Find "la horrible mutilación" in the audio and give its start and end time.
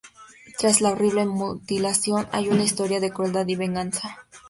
0.81-2.27